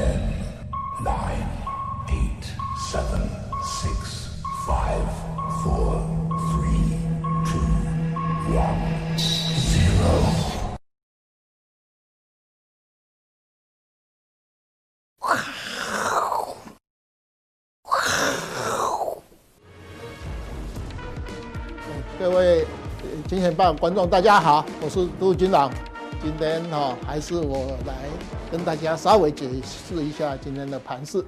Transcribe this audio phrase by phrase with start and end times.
[0.00, 0.16] Ten,
[1.04, 1.44] nine,
[2.08, 2.44] eight,
[2.90, 3.20] seven,
[3.62, 5.04] six, five,
[5.62, 6.00] four,
[6.48, 6.96] three,
[7.44, 7.60] two,
[8.56, 8.80] one,
[9.58, 10.08] zero.
[22.18, 22.62] 各位
[23.02, 25.70] 呃金钱豹观众，大家好，我是杜金朗。
[26.22, 27.94] 今天哈还是我来
[28.52, 31.24] 跟大家稍微解释一下今天的盘势。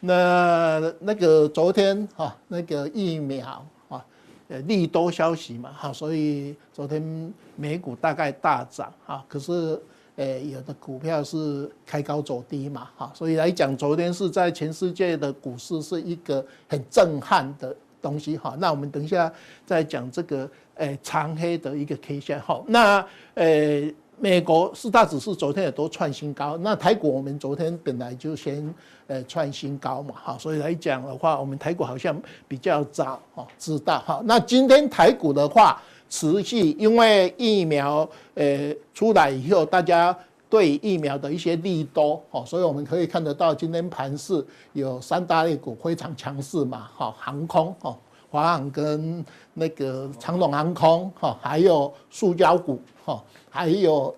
[0.00, 4.04] 那那个昨天哈那个疫苗啊
[4.48, 9.80] 呃利多消息嘛哈，所以昨天美股大概大涨哈，可是
[10.16, 18.54] 呃有的股票是开高走低嘛哈，所以来讲昨天是在全世界的股市是一个很震撼的东西哈。
[18.58, 19.32] 那我们等一下
[19.64, 22.62] 再讲这个呃长黑的一个 K 线哈。
[22.66, 23.94] 那诶。
[24.24, 28.74] 美国四大指数昨天也都创新高，那台股我们昨天本来就先
[29.06, 34.22] 呃创新高嘛，哈，所以来讲的话，我们台股好像比较早哈知道哈。
[34.24, 40.16] 那今天台股的话，持续因为疫苗呃出来以后，大家
[40.48, 47.94] 对疫苗的一些利多哈，所以我们可以看得到今天盘势有三大类股非常强势嘛，哈，航空哈，
[48.34, 53.22] 华航跟那个长荣航空哈，还有塑胶股哈。
[53.48, 54.12] 还有，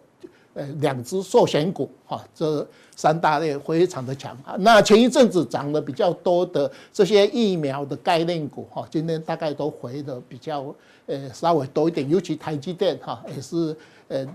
[0.55, 4.57] 呃，两只寿险股哈，这三大类非常的强啊。
[4.61, 13.77] 那前一阵子涨得比较多的这些疫苗的概念股哈，今天大概都回的比较呃稍微多一点，尤其台积电哈也是
[14.09, 14.27] 呃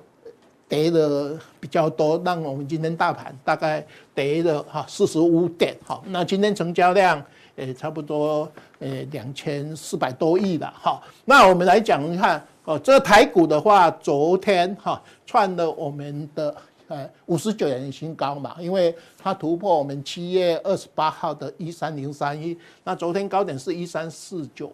[0.70, 6.00] 跌的比较多，让我们今天大盘大概跌了哈四十五点哈。
[6.06, 7.20] 那今天成交量
[7.62, 11.02] 呃差不多呃两千四百多亿了哈。
[11.24, 12.46] 那我们来讲一看。
[12.64, 16.56] 哦，这台股的话，昨天哈创了我们的
[16.88, 24.72] 呃五十九年新高嘛，因为它突破我们七月二十八号的一三零三一，那昨天高点是一三四九，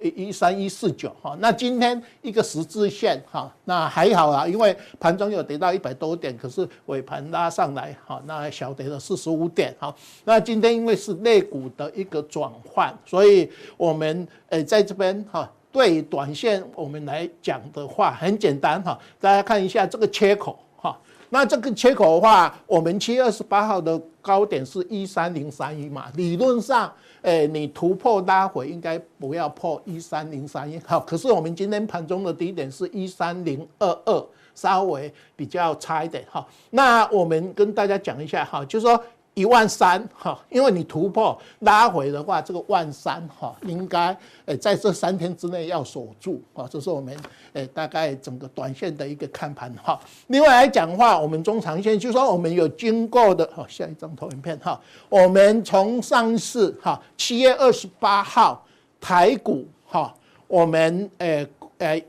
[0.00, 9.94] 一一三一四九哈，那今天一个十字线哈，那还好啊，因为盘中有跌到一百多点，可是尾盘拉上来哈，那小跌了四十五点哈，
[10.24, 15.50] 那今天因为是类股的一个转换，所以我们诶在这边哈。
[15.72, 20.98] 对短线我们来讲的话，很简单哈，大家看一下这个缺口哈。
[21.36, 30.80] 那这个缺口的话，我们七月二十八号的高点是一三零三一嘛，理论上，诶，你突破拉回应该不要破一三零三一。
[30.86, 36.46] 好，可是我们今天盘中的低点是一三零二二，稍微比较差一点哈。
[36.70, 38.98] 那我们跟大家讲一下哈，就是说。
[39.36, 44.16] 一万三哈，因为你突破拉回的话，这个万三哈，应该
[44.46, 47.14] 诶在这三天之内要守住啊，这是我们
[47.52, 50.00] 诶大概整个短线的一个看盘哈。
[50.28, 54.80] 另外来讲的话，我们中长线就是说我们有经过的哈，下一张投影片哈，
[55.10, 58.66] 我们从上市哈七月二十八号
[58.98, 60.14] 台股哈，
[60.48, 61.46] 我们诶
[61.76, 62.02] 诶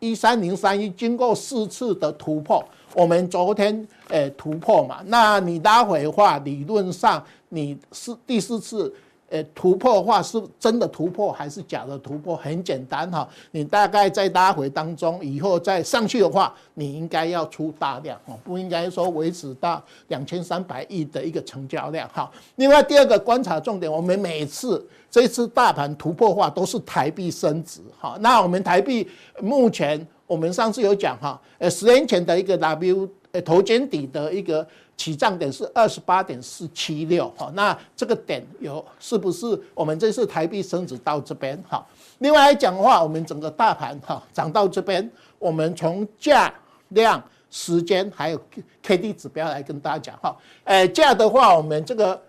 [0.00, 2.62] 一三零三一经过四次的突破。
[2.94, 8.92] 我们昨天诶突破嘛，那你拉回的话，理论上你是第四次
[9.30, 12.36] 诶突破的话，是真的突破还是假的突破？
[12.36, 22.30] 很简单哈，你大概在拉回当中以后再上去的话，你应该要出大量哦，不应该说维持到两千三百亿的一个成交量哈。
[22.56, 28.16] 另外第二个观察重点，我们每次这次大盘突破的话，都是台币升值哈。
[28.20, 29.08] 那我们台币
[29.40, 30.06] 目前。
[30.26, 41.84] 我们上次有讲哈，呃，十年前的一个 W 呃头肩底的一个起涨点是二十八点四七六哈，那这个点有是不是我们这次台币升值到这边哈？
[42.18, 46.52] 另外来讲的话，我们整个大盘哈涨到这边，我们从价
[46.90, 48.40] 量、时间还有
[48.82, 52.22] K D 指标来跟大家讲哈，呃，价的话，我们这个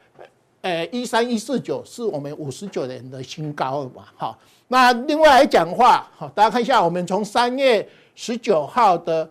[0.62, 4.38] 呃一三一四九是我们五十九年的新高了嘛哈。
[4.68, 9.30] 那另外来讲的话，好，大家看一下，我们从三月十九号的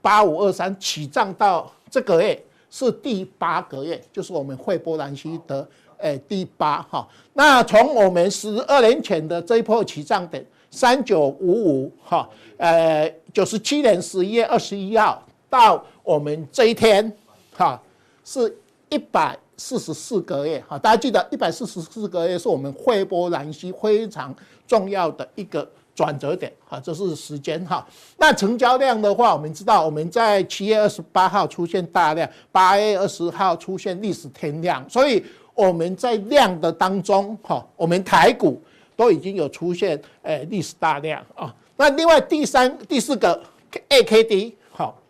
[0.00, 2.40] 八五二三起涨到这个月
[2.70, 7.06] 是第八个月，就是我们惠波兰西的诶第八哈。
[7.32, 15.20] 那从我们十二年前的这一波起涨点三九五五哈，呃九十七年十一月二十一号
[15.50, 17.12] 到我们这一天
[17.56, 17.82] 哈，
[18.24, 18.56] 是
[18.90, 19.36] 一百。
[19.56, 24.34] 四十四个月，哈，大家记得一百四十四个月是我们汇波那契非常
[24.66, 27.86] 重要的一个转折点，哈，这是时间，哈。
[28.18, 35.24] 那成交量的话，我们知道我们在七月二十八号出现大量，八月二十号出现历史天量，所以
[35.54, 38.60] 我们在量的当中，哈，我们台股
[38.94, 41.54] 都已经有出现诶历史大量啊。
[41.78, 43.42] 那另外第三、第四个
[43.88, 45.00] AKD，好，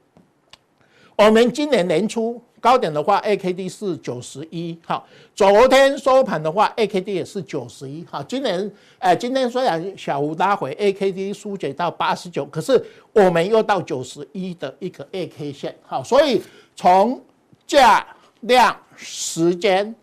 [1.16, 2.40] 我们今年年初。
[2.60, 12.82] 高点的话，AKD 是九十一，好，昨天收盘的话，AKD 也是九十一，好，今年，哎，今天虽然小幅拉回，AKD 疏解到八十九，可是
[13.12, 16.42] 我们又到九十一的一个 AK 线，好，所以
[16.74, 17.20] 从
[17.66, 18.06] 价
[18.40, 19.94] 量时间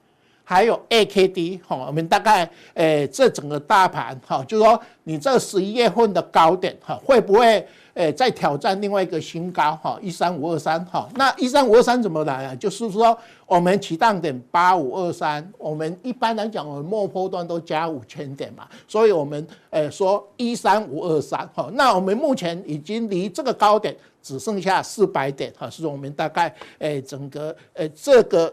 [0.44, 7.68] 还有 AKD，好，我们大概，哎，这整个大盘，哈，就是说你这十一月份的高点，哈，会不会？
[7.96, 12.56] 诶，在挑战另外一个新高哈，一三五二三哈，那一三五二三怎么来啊？
[12.56, 28.52] 就是说我们起涨点八五二三，我们一般来讲，我们末波段都加五千点嘛，所以我们诶说一三五二三哈，那我们目前已经离这个高点只剩下四百点哈，是我们大概诶整个诶这个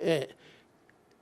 [0.00, 0.26] 诶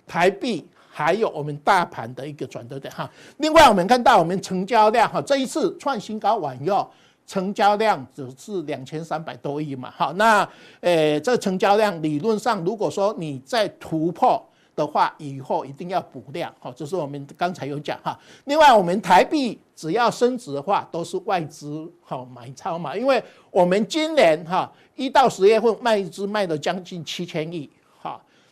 [0.07, 3.11] 台币还有我们大盘的一个转折点哈。
[3.39, 6.89] 另外我们看到我们成交量哈，这一次创新高完以后。
[7.31, 10.49] 成交量只是两千三百多亿嘛，好，那
[10.81, 14.45] 诶，这成交量理论上，如果说你再突破
[14.75, 18.19] 的话，以后一定要补量，好，这是我们刚才有讲哈。
[18.47, 23.23] 另外，我们台币只要升值的话，都是外资好买超嘛，因为
[23.53, 27.71] 我们今年哈一到十月份卖一支卖了将近七千亿。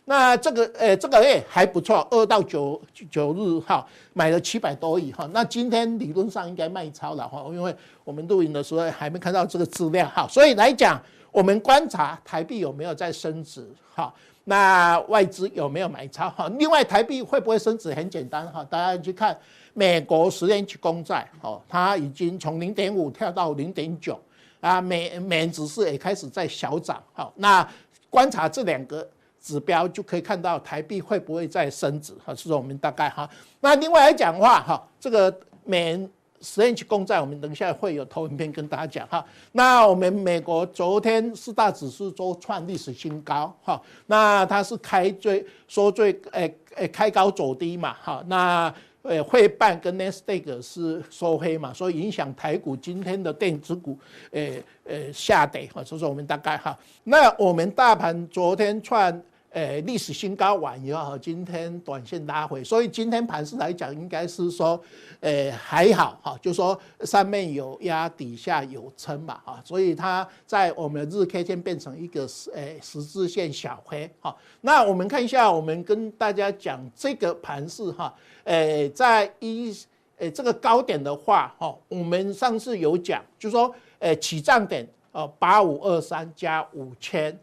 [0.09, 5.29] 那这个呃，这个月还不错，二到九九日哈，买了七百多亿哈。
[5.31, 7.73] 那今天理论上应该卖超了哈，因为
[8.03, 10.27] 我们录影的时候还没看到这个资料哈。
[10.27, 10.99] 所以来讲，
[11.31, 13.63] 我们观察台币有没有在升值
[13.93, 14.11] 哈，
[14.45, 16.49] 那外资有没有买超哈？
[16.57, 17.93] 另外，台币会不会升值？
[17.93, 19.37] 很简单哈，大家去看
[19.75, 24.19] 美国十年期公债哦，它已经从零点五跳到零点九
[24.59, 27.31] 啊，美美元指数也开始在小涨哈。
[27.35, 27.69] 那
[28.09, 29.07] 观察这两个。
[29.41, 33.29] 指标就可以看到台币会不会再升值哈，是说我们大概哈。
[33.61, 36.09] 那另外来讲的话哈，这个美元
[36.41, 39.25] 十年期公债，我们等一下会有投影片跟大家讲哈。
[39.51, 48.73] 那我们美国昨天四大指数都创历史新高哈，那它是开最说最诶诶开高走低嘛哈，那
[49.09, 53.97] 呃汇办跟 nestegg 是收黑嘛，所以影响台股今天的电子股
[54.31, 59.21] 诶呃下跌哈，所以说我们大概哈，那我们大盘昨天创。
[59.51, 64.79] 诶，历史新高完以后，今天短线拉回，所以今天盘势来讲，应该是说，
[65.21, 74.35] 诶还好哈，就说上面有压，底下有撑嘛哈，所以它在我们的日 K 线变成一个诶十字线小黑哈。
[74.61, 78.13] 那我们看一下，我们跟大家讲这个盘势哈，
[78.43, 79.75] 诶在一
[80.17, 87.35] 诶这个高点的话哈，我们上次有讲，就说诶起涨点呃八五二三加五千。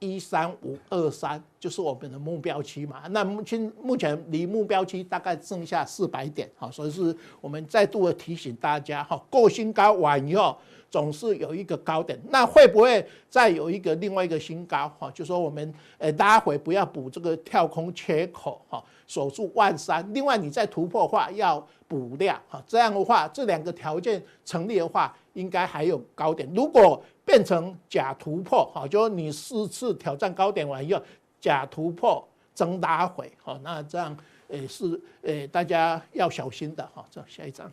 [0.00, 10.56] 一三五二三就是我们的目标区嘛，那目前目前离目标区大概剩下四百点，好，所以是我们再度的提醒大家，哈，过新高完以后
[10.90, 14.90] 总是有一个高点，那会不会再有一个另外一个新高？
[14.98, 27.02] 哈，就说我们呃拉回不要补这个跳空缺口，哈，守住万三，另外你再突破话要补量，哈，这样的话这两个条件成立的话，应该还有高点，如果。
[27.30, 31.00] 变成假突破，哈，就你四次挑战高点完以后，
[31.40, 34.16] 假突破真拉回，哈，那这样
[34.48, 37.06] 诶是诶大家要小心的，哈。
[37.08, 37.70] 这下一张，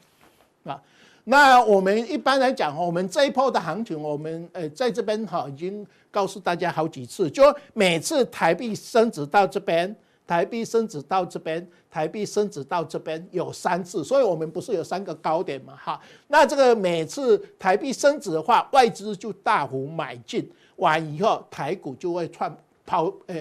[0.63, 0.79] 啊，
[1.23, 7.43] 那我们一般来讲，我们这一波的行情，我们呃在这边哈已经告诉大家好几次，就
[7.73, 9.95] 每次台币升值到这边。
[10.27, 15.73] 台币升值到这边，台币升值到这边有三次，所以我们不是有三个高点嘛？
[15.77, 15.97] 哈，
[16.27, 22.53] 那这个每次台币升值的话，外资就大幅买进完以后，台股就会创
[22.85, 23.35] 抛，呃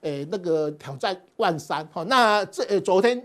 [0.00, 3.24] 呃那个挑战万三，哈，那这呃昨天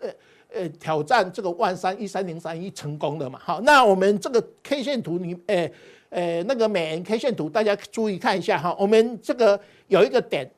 [0.00, 0.08] 呃
[0.54, 3.38] 呃挑战这个万三一三零三一成功了嘛？
[3.42, 5.70] 好，那我们这个 K 线图你呃
[6.08, 10.50] 呃那个美元 K 线图大家注意看一下哈，我们这个有一个点。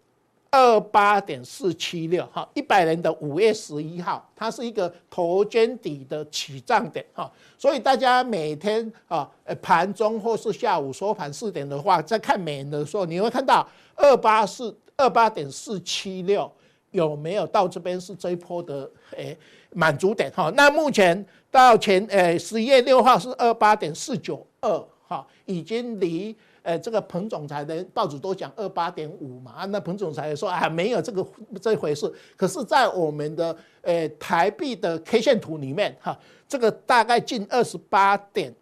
[0.50, 9.28] 二八点四七六哈，一百年的五月十一号，它是一个头肩底的起涨点哈，所以大家每天啊，
[9.60, 16.50] 盘中或是下午收盘四点的话，在看美元的时候，你会看到二八四二八点四七六
[16.92, 19.36] 有没有到这边是这一波的诶
[19.72, 20.50] 满足点哈？
[20.56, 26.34] 那目前到前诶十一月六号是二八点四九二哈，已经离。
[26.66, 31.24] 呃，这个彭总裁的报纸都讲二八点五嘛，那彭总裁说啊，没有这个
[31.62, 32.12] 这回事。
[32.36, 36.18] 可是，在我们的呃台币的 K 线图里面哈，
[36.48, 38.52] 这个大概近二十八点，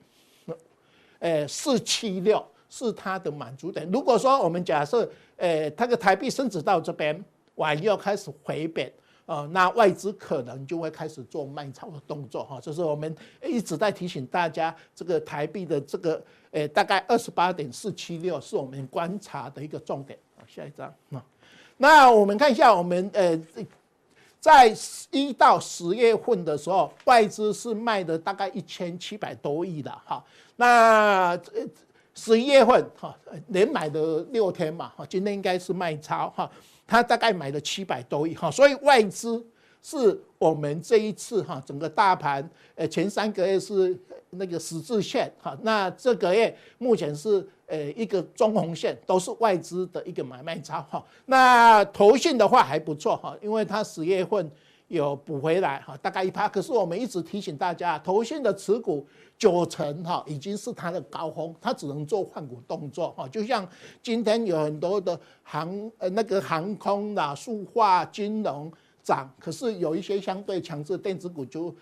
[1.19, 3.91] 呃四七六是它的满足点。
[3.91, 8.93] 如果说我们假设呃它的台币升值到这边，完又开始回贬。
[9.27, 20.19] 哦，那外资可能就会开始做卖超的动作哈，这是我们一直在提醒大家，这个台币的这个诶大概二十八点四七六是我们观察的一个重点。
[20.47, 21.25] 下一张啊，
[21.79, 23.41] 那我们看一下，我们呃，
[24.39, 24.77] 在
[25.11, 30.23] 一到十月份的时候，外资是卖的大概一千七百多亿的哈。
[30.57, 31.41] 那
[32.15, 33.17] 十一月份哈，
[33.49, 36.51] 连买的六天嘛哈，今天应该是卖超哈，
[36.87, 39.45] 他大概买了七百多亿哈，所以外资
[39.83, 43.99] 是我们这一次哈，整个大盘呃前三个月是
[44.31, 47.47] 那个十字线哈，那这个月目前是。
[47.67, 51.03] 呃，一个中红线都是外资的一个买卖超哈。
[51.25, 54.51] 那投信的话还不错哈，因为它十月份
[54.89, 56.49] 有补回来哈，大概一趴。
[56.49, 59.07] 可是我们一直提醒大家，投信的持股
[59.39, 63.29] 九成哈已经是它的高峰，它只能做换股动作哈。
[63.29, 63.67] 就像
[64.03, 68.73] 今天有很多的航呃那个航空啦、塑化、金融
[69.03, 71.75] 涨，可是有一些相对强势的电子股就。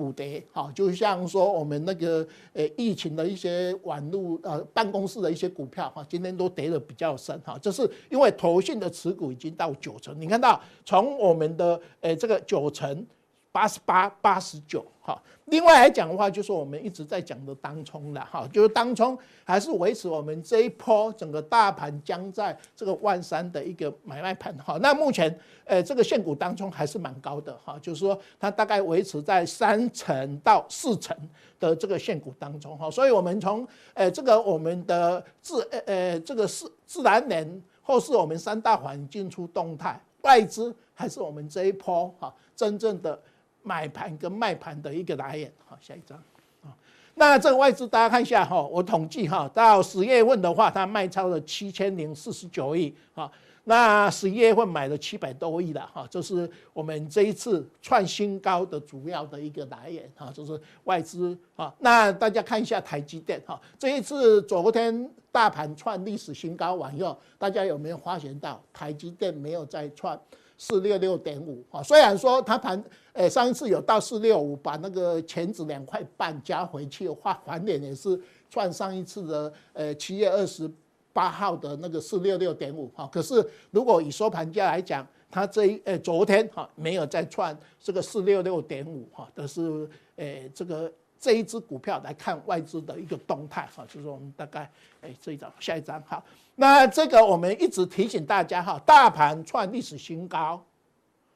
[0.00, 13.06] 补跌，好，就像说我们那个呃疫情的一些网络呃办公室的一些股票哈，今天都跌的比较深哈，这是因为投信的持股已经到九成，你看到从我们的呃这个九成。
[13.52, 15.20] 八十八、八十九，哈。
[15.46, 24.78] 另外来讲的话，就是我们一直在讲的当冲了，哈，就是当冲还是维持我们这一波整个大盘将在这个万三的一个买卖盘，哈。
[24.80, 31.16] 那目前，呃，这个现股当冲还是蛮高的，哈，就是说它大概维持在三成到四成
[31.58, 32.88] 的这个现股当中，哈。
[32.88, 43.20] 所以我们从，呃，这个我们的自，呃，这个是自然人或是我们三大环境出动态，外资还是我们这一波，哈，真正的。
[43.62, 46.16] 买盘跟卖盘的一个来源，好，下一张
[46.62, 46.74] 啊。
[47.14, 53.30] 那这个外资大家看一下哈，我统计哈，到十月份的话，它卖超了七千零四十九亿啊。
[53.64, 61.72] 那十一月份买了七百多亿的哈，这是我们这一次创新高的主要的一个来源哈，就是外资啊。
[61.78, 70.18] 那大家看一下台积电哈，这一次昨天大盘创历史新高完以后，大家有没有发现到台积电没有再创？
[70.62, 80.70] 四六六点五啊，虽然说它盘，诶上一次有到四六五，把那个权值两块半加回去的话，还点也是创上一次的，呃七月二十
[81.14, 83.08] 八号的那个四六六点五哈。
[83.10, 94.70] 可是如果以收盘价来讲，它这一诶昨天哈没有再创这个四六六点五哈，都是诶这个这一只股票来看外资的一个动态哈，就是我们大概
[95.02, 96.22] 诶这一张下一张哈。
[96.56, 100.62] 那这个我们一直提醒大家哈，大盘创历史新高，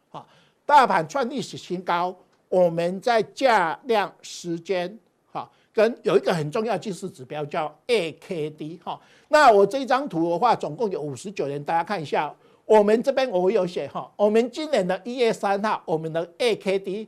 [0.08, 0.26] 好，
[0.64, 2.16] 大盘创历史新高，
[2.48, 4.98] 我们在价量时间
[5.30, 8.98] 哈，跟有一个很重要技术指标叫 AKD 哈。
[9.28, 17.06] 那我这张图的话，总共有五十九年，大家看一下，我们这边我有写哈，我们今年的一月三号，我们的 AKD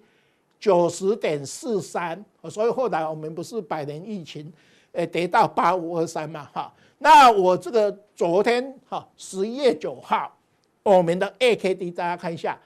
[0.58, 4.52] 九十点四三，所以后来我们不是百年疫情，
[4.92, 6.72] 诶，跌到八五二三嘛哈。
[6.98, 10.34] 那我这个昨天哈十一月九号，
[10.82, 12.58] 我们的 AKD 大家看一下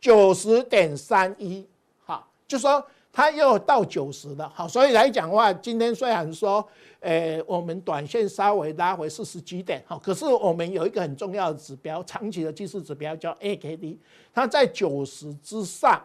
[0.00, 1.66] 九十点三一，
[2.04, 6.64] 哈，就说它又到九十了，好，所以来讲的话，今天虽然说，
[7.00, 13.96] 呃，我们短线稍微拉回四十几点，哈，可是我们有一个很重要的指标，长期的技术指标叫 AKD，
[14.34, 16.00] 它在九十之上，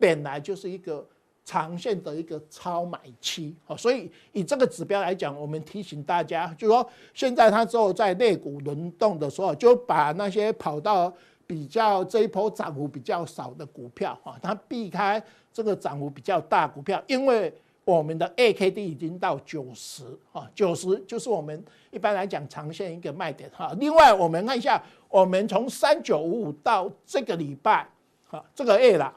[0.00, 1.06] 本来就是一个。
[1.42, 11.12] 长线的一个超买期，所以以这个指标来讲，我们提醒大家，就是说现在它之后在类股轮动的时候，就把那些跑到
[11.48, 15.20] 比较这一波涨幅比较少的股票，哈，它避开
[15.52, 17.52] 这个涨幅比较大股票，因为
[17.84, 23.74] 我们的 AKD 已经到九十，哈，九十就是我们一般来讲长线一个卖点，哈。
[23.80, 27.88] 另外我们看一下，我们从三九五五到这个礼拜，
[28.28, 29.16] 哈，这个月了。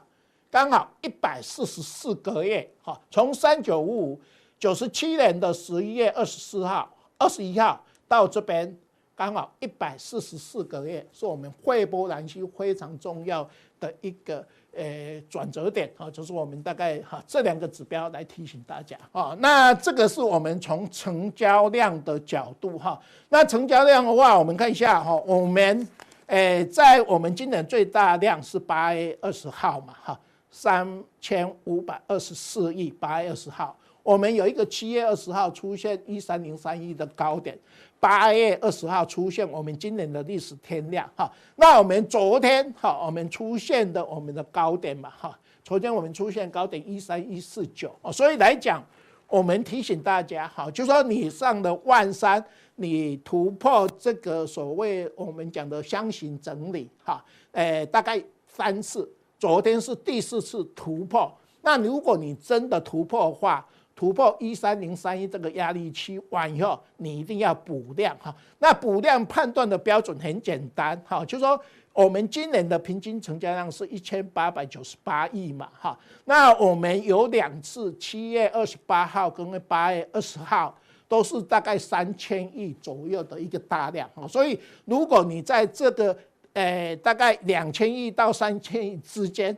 [0.54, 4.20] 刚好一百四十四个月，哈，从三九五五
[4.56, 8.72] 九十七年的十一月二十四号、二十一号到这边，
[9.16, 13.44] 刚好一百四十四个月，是我们斐波那契非常重要
[13.80, 22.96] 的一个呃转折点，哈，就是我们大概哈这两个指标来提醒大家，啊，那这个是我们从成交量的角度，哈，
[23.28, 25.88] 那成交量的话，我们看一下，哈，我们
[26.26, 30.20] 诶在我们今年最大量是八月二十号嘛，哈。
[30.56, 30.88] 三
[31.20, 37.58] 千五百二十四亿，八月二十号，我们有一个七月二十号出现一三零三亿的高点，
[37.98, 41.28] 八月二十号出现我们今年的历史天量哈。
[41.56, 48.80] 那我们昨天哈，我们出现的我们的高点嘛哈，昨天我们出现高点一三一四九，所以来讲，
[49.26, 52.42] 我们提醒大家哈，就说你上的万三，
[52.76, 59.12] 你突破这个所谓我们讲的箱型整理哈，诶，大概三次。
[59.44, 63.62] 昨天是第四次突破，那如果你真的突破的话，
[63.94, 68.34] 突破一三零三一这个压力区完以后，你一定要补量哈。
[68.58, 71.60] 那补量判断的标准很简单哈，就是说
[71.92, 75.98] 我们今年的平均成交量是一千八百九十八亿嘛哈。
[76.24, 80.74] 那我们有两次，七月二十八号跟八月二十号
[81.06, 84.26] 都是大概三千亿左右的一个大量哈。
[84.26, 86.16] 所以如果你在这个
[86.54, 89.56] 呃大概两千亿到三千亿之间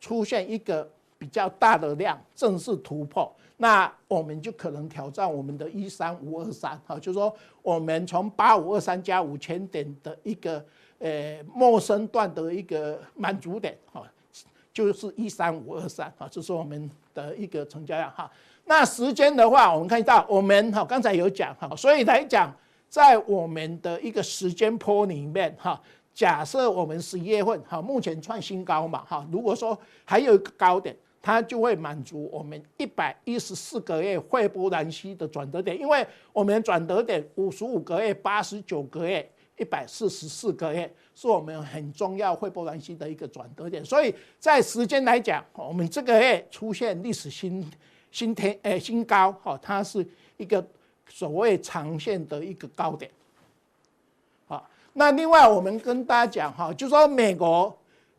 [0.00, 3.30] 出现一个比较大的量，正式突破。
[3.56, 10.62] 那我们就可能挑战我们的一三五二三，哈，就是说我们从八五二三加五千点的一个
[10.98, 14.02] 呃陌生段的一个满足点，哈，
[14.72, 18.30] 就是一三五二三，哈，这是我们的一个成交量，哈。
[18.66, 22.52] 那时间的话，我们看到我们哈刚才有讲，哈，所以来讲，
[22.88, 25.80] 在我们的一个时间波里面，哈，
[26.14, 30.96] 假设我们十一月份，哈，目前创新高嘛，哈，如果说还有一个高点。
[31.26, 47.66] 它就会满足我们一百一十四个月斐波那契的转折点，因为我们转折点五十五个月、八十九个月、一百四十四个月是我们很重要斐波那契的一个转折点，所以在时间来讲，我们这个月出现历史新
[48.10, 50.06] 新天诶新高，哈，它是
[50.36, 50.62] 一个
[51.08, 53.10] 所谓长线的一个高点。
[54.94, 57.76] 那另外我们跟大家讲哈，就说美国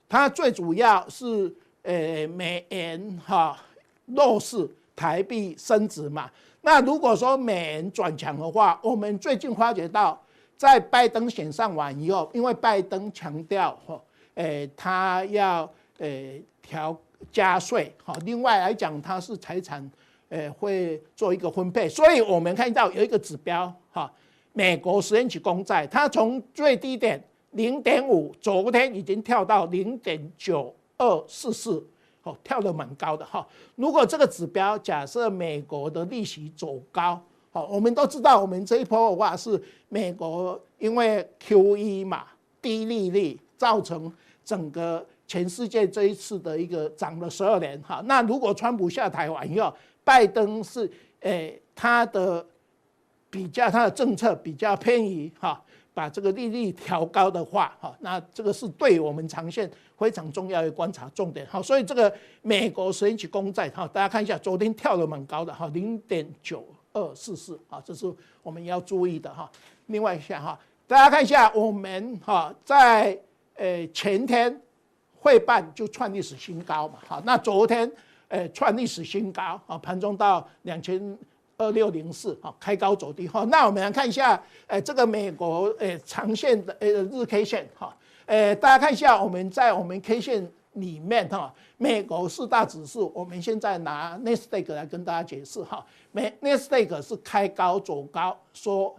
[0.08, 1.54] 它最主要是。
[1.88, 3.56] 呃，美元哈
[4.08, 6.28] 弱势，台币升值嘛。
[6.62, 10.20] 那如果说美元转强的话，我们最近发觉到，
[10.58, 14.02] 在拜登选上完以后，因为拜登强调哈，
[14.34, 16.10] 呃，他要呃
[16.60, 17.00] 调
[17.32, 18.16] 加税哈。
[18.26, 19.88] 另外来讲，他是财产
[20.30, 24.12] 呃会做一个分配，所以我们看到有一个指标哈，
[24.56, 30.74] 美国十年期公债，它从最低点零点五，昨天已经跳到零点九。
[30.98, 31.86] 二四四，
[32.24, 33.46] 哦，跳得蛮高的哈。
[33.76, 37.20] 如果这个指标假设美国的利息走高，
[37.52, 42.24] 好，我们都知道，我们这一波的话是美国因为 QE 嘛，
[42.62, 44.10] 低利率造成
[44.46, 48.02] 整个全世界这一次的一个涨了十二年哈。
[48.06, 49.74] 那如果川普下台完以后，
[50.06, 52.46] 拜登是诶他的
[53.36, 55.62] 比较它的政策比较偏移哈。
[55.94, 69.50] 把这个利率调高的话，哈，那这个是对我们长线非常重要的观察重点，好，所以这个美国十年期公债，哈，大家看一下，昨天跳得蛮高的，哈，零点九二四四，啊，这是我们要注意的，哈。
[69.86, 73.18] 另外一下，哈，大家看一下，我们哈在
[73.56, 74.62] 呃前天
[75.18, 77.90] 会办就创历史新高嘛，好，那昨天
[78.28, 81.18] 呃创历史新高，啊，盘中到两千。
[81.58, 98.96] 二六零四，好，开高走低，哈，那我们来看一下，诶，这个美国诶长线的诶日 K 线，哈，诶，大家看一下，我们在我们 K 线里面，哈，美国四大指数，我们现在拿纳斯达克来跟大家解释，哈，美纳斯达克是开高走高，说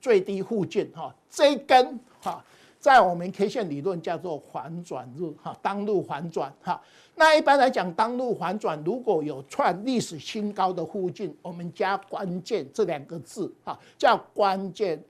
[0.00, 2.44] 最低附近，哈，这一根，哈。
[2.78, 6.80] 在我们 K 线理论叫做反转日哈，当日反转哈。
[7.18, 15.02] 那一般来讲，当路反转如果有创历史新高的附近，我们加关键这两个字哈，叫关键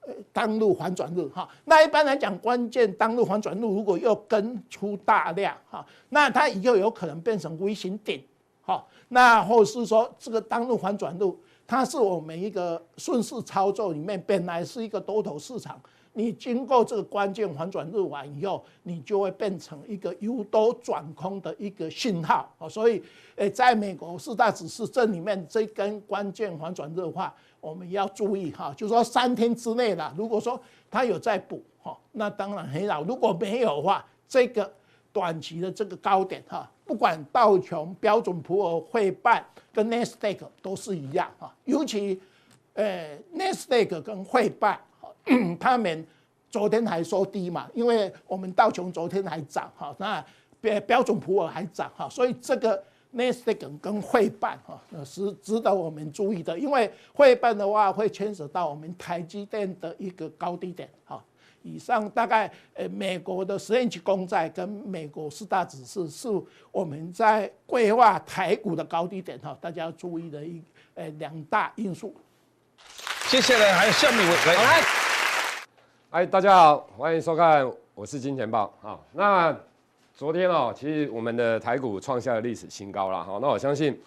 [0.00, 1.48] 呃当路反转日哈。
[1.64, 8.20] 那一般来讲，关键当路反转日如果又跟出大量哈，那它以后有可能变成微型顶
[8.60, 8.84] 哈。
[9.08, 11.32] 那或是说这个当路反转日，
[11.64, 15.80] 它是我们一个顺势操作里面本来是一个多头市场。
[16.14, 23.02] 你经过这个关键反转日完以后，你就会变成一个由多转空的一个信号啊，所以，
[23.36, 34.70] 诶，在美国四大指数这里面，这根关键反转日的话，我们要注意哈，就是说三天之内啦，如果说它有在补哈，那当然很好；如果没有的话，这个
[35.14, 42.20] 短期的这个高点哈，不管道琼、标准普尔、费半跟纳斯达克都是一样哈，尤其，
[42.74, 44.78] 诶，纳斯达克跟费半。
[45.58, 46.06] 他们
[46.50, 50.24] 昨天还说低嘛，因为我们道琼昨天还涨哈，那
[50.60, 61.22] 标标准普尔还涨哈，所以这个纳斯达克跟费半哈是值得我们注意的，因为汇办的话会牵扯到我们台积电的一个高低点哈。
[61.64, 66.28] 以上大概呃美国的十年期公债跟美国四大指数是
[66.72, 70.60] 我们在规划台股的高低点哈，大家要注意的一
[70.94, 72.14] 呃两大因素。
[73.32, 74.82] 接下来还有下面一位来。
[76.10, 78.98] 嗨，大家好，欢迎收看，我是金钱豹啊。
[79.10, 79.56] 那
[80.12, 83.38] 昨天哦，其实我们的台股创下了历史新高了哈。
[83.40, 83.98] 那我相信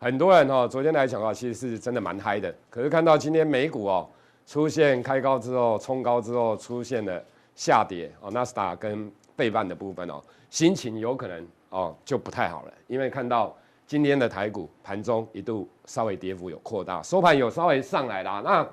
[0.00, 2.52] 很多人哦，昨天来讲的话，其实是真的蛮嗨的。
[2.68, 4.10] 可是看到今天美股哦，
[4.44, 7.22] 出现开高之后冲高之后出现了
[7.54, 18.42] 下跌哦，纳斯达跟背半的部分哦，心情有可能哦就不太好了，因为看到今天的台股盘中一度稍微跌幅有扩大，收盘有稍微上来了。
[18.42, 18.66] 那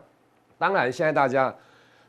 [0.58, 1.54] 当然，现在大家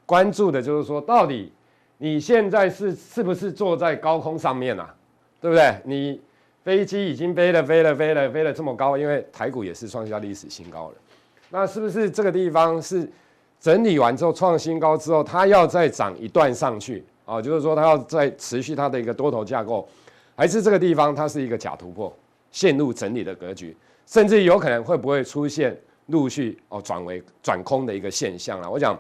[0.07, 1.53] 关注的就是说，到底
[1.99, 4.95] 你现在是是不是坐在高空上面啊？
[5.41, 5.75] 对不对？
[5.85, 6.21] 你
[6.63, 10.95] 飞机已经飞了飞了飞了飞了这么高，因为台股也是创下历史新高了。
[11.51, 13.11] 那是不是这个地方是
[13.59, 17.43] 整理完之后创新高之后，它要再涨一段上去啊？
[17.43, 19.89] 就是说它要再持续它的一个多头架构，
[20.37, 22.15] 还是这个地方它是一个假突破？
[22.53, 28.71] 陷入整理的格局，甚至有可能会不会出现陆续哦转为转空的一个现象啊？
[28.71, 28.97] 我讲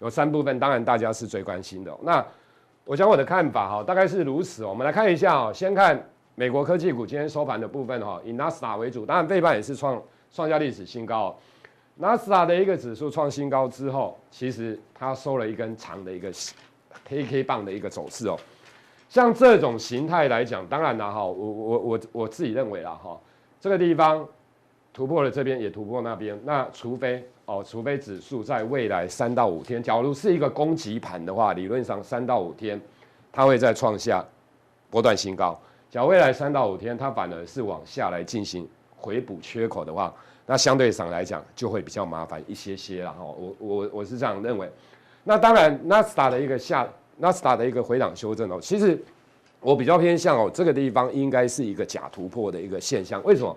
[0.00, 1.96] 有三部分，当然大家是最关心的。
[2.02, 2.24] 那
[2.84, 4.64] 我讲我的看法哈，大概是如此。
[4.64, 6.02] 我们来看一下哦，先看
[6.34, 11.38] 美国科技股今天收盘的部分哈，以纳斯达为主，当然费半也是创创下历史新高。
[11.96, 16.32] 纳斯达的一个指数创新高之后，其实它收了一根长的一个
[17.08, 18.36] 黑 K 棒的一个走势哦。
[19.14, 23.16] 像这种形态来讲，当然了哈，我我我我自己认为啦哈，
[23.60, 24.26] 这个地方
[24.92, 32.80] 突破了这边，也突破那边，那除非哦，除非指数在未来三到五天，假如是一个攻击盘的话，理论上三到五天
[33.30, 34.20] 它会再创下
[34.90, 35.56] 波段新高。
[35.88, 40.12] 假如未来三到五天它反而是往下来进行回补缺口的话，
[40.44, 43.22] 那相对上来讲就会比较麻烦一些些了哈。
[43.22, 44.68] 我我我是这样认为。
[45.22, 46.88] 那当然，纳斯达的一个下。
[47.18, 48.98] 纳斯达的一个回档修正哦，其实
[49.60, 53.22] 我比较偏向哦，这个地方应该是一个假突破的一个现象。
[53.24, 53.56] 为什么？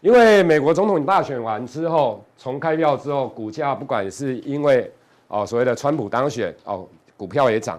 [0.00, 4.90] 因为美国总统大选完之后，从开票之后，股价不管是因为
[5.28, 7.78] 哦所谓的川普当选哦，股票也涨；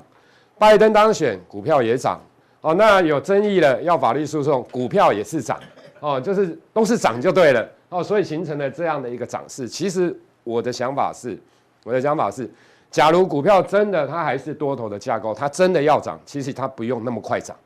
[0.58, 2.20] 拜登当选，股票也涨。
[2.62, 5.60] 哦，那有争议了要法律诉讼，股票也是涨。
[6.00, 7.70] 哦，就是都是涨就对了。
[7.90, 9.68] 哦，所以形成了这样的一个涨势。
[9.68, 11.38] 其实我的想法是，
[11.84, 12.50] 我的想法是。
[12.94, 17.58] 假如股票真的它还是多头的架构，它真的要涨，其实它不用那么快涨，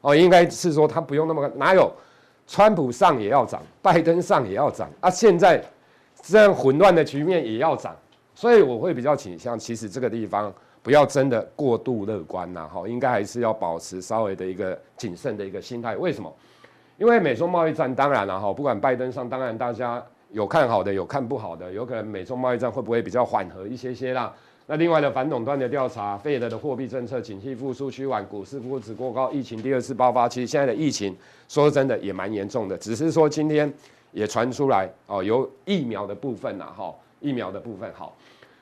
[0.00, 1.88] 哦，应该是说它不用那么快，哪有
[2.48, 5.08] 川普上也要涨，拜登上也要涨啊？
[5.08, 5.62] 现在
[6.20, 7.94] 这样混乱的局面也要涨，
[8.34, 15.96] 所以我会比较倾向，其实这个地方不要真的过度乐观呐，哈，应该还是要保持稍微的一个谨慎的一个心态。
[15.96, 16.34] 为什么？
[16.98, 24.34] 因为美中贸易战当然了哈，不管拜登上，当然大家有看好的，有看不好的，有可能美中贸易战会不会比较缓和一些些啦？
[24.66, 31.14] 那另外的反垄断的调查，Fed 的货币政策，景气复苏趋缓，股市估值过高，疫情第二次爆发，其实现在的疫情
[31.48, 33.70] 说真的也蛮严重的，只是说今天
[34.12, 38.16] 也传出来哦，有疫苗的部分呐，哈，疫苗的部分好，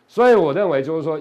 [0.09, 1.21] 所以我认为就是说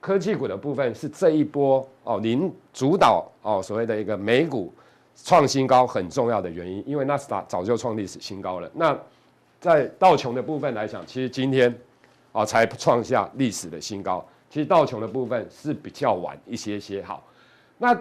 [0.00, 4.72] 科技股的部分是这一波哦，您主导哦，所谓的一个美股
[5.14, 8.70] 创新高很重要的原因，因为纳斯达早就创历史新高了。
[8.72, 8.98] 那
[9.60, 11.72] 在道琼的部分来讲，其实今天。
[12.34, 14.26] 啊，才创下历史的新高。
[14.50, 17.00] 其实道琼的部分是比较晚一些些。
[17.00, 17.24] 好，
[17.78, 17.96] 那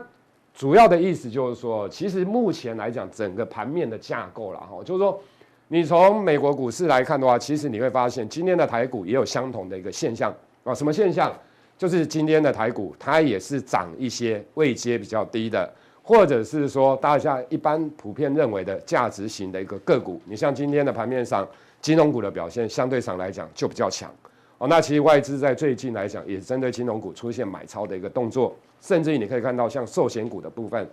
[0.54, 5.19] 主要的意思就是说，其实目前来讲，整个盘面的架构了哈，就是说，
[5.67, 10.74] 你从美国股市来看的话，其实你会发现，今天的台股也有相同的一个现象啊。
[10.74, 11.32] 什么现象？
[11.76, 15.72] 就是今天的台股它也是涨一些位阶比较低的，
[16.03, 20.21] 或者是说大家一般普遍认为的价值型的一个个股。
[20.25, 21.47] 你像今天的盘面上。
[21.83, 24.09] 金融股的表现相对上来讲就比较强
[24.57, 24.69] 哦。
[24.69, 30.89] 那其实外资在最近来讲，也针对金融股出现买超的一个动作，甚至于你可以看到像寿险股的部分，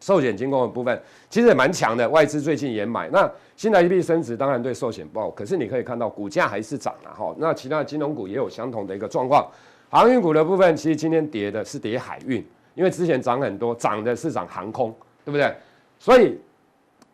[0.00, 3.10] 寿险金控的部分其实也蛮强的，外资最近也买。
[3.10, 7.34] 那新台币升值当然对寿险不好，可是你可以看到股价还是涨了哈。
[7.36, 9.46] 那其他金融股也有相同的一个状况。
[9.90, 12.42] 航运股的部分其实今天跌的是跌海运，
[12.74, 15.54] 因为之前涨很多，涨的是涨航空，对不对？
[15.98, 16.38] 所以。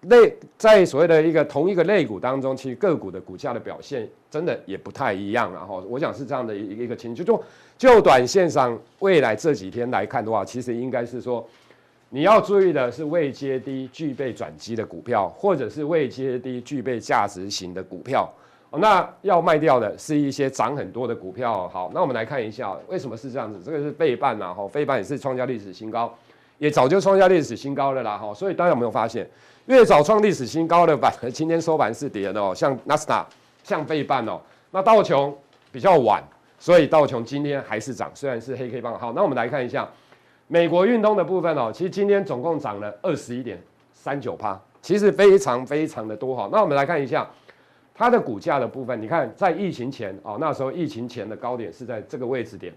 [0.03, 5.53] 类在所谓的一个同一个类股当中，其实个股的股价的表现真的也不太一样。
[5.53, 7.45] 然后我想是这样的一一个情况，就
[7.77, 11.45] 就短线上未来这几天来看的话，其实应该是说
[12.11, 18.33] 你要注意的是未接低、具备转机的股票，或者是未接低、具备价值型的股票。
[18.71, 21.69] 那要卖掉的是一些涨很多的股票。
[21.69, 23.59] 好，那我们来看一下为什么是这样子。
[23.65, 26.13] 这个是费半呐，哈，费半也是创下历史新高，
[26.59, 28.35] 也早就创下历史新高了啦，哈。
[28.35, 29.29] 所以大家有没有发现？
[29.67, 33.27] 越早创历史新高的板，今天收盘是跌的哦，像纳斯达，
[33.63, 35.37] 像费半哦，那道琼
[35.71, 36.23] 比较晚，
[36.59, 38.99] 所以道琼今天还是涨，虽然是黑 K 棒。
[38.99, 39.89] 好，那我们来看一下
[40.47, 46.49] 美国运通的部分哦，其实今天总共涨了二十一点三九趴，其实非常非常的多哈。
[46.51, 47.29] 那我们来看一下
[47.99, 52.73] 它的股价的部分，你看在疫情前哦，那时候疫情前的高点是在这个位置点，